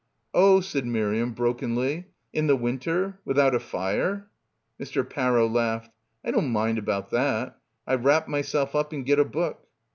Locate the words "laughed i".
5.47-6.31